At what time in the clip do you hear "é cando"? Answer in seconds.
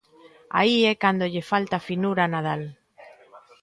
0.91-1.25